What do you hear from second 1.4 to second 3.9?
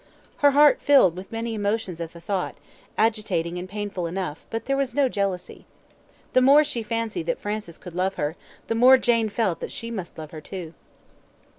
emotions at the thought, agitating and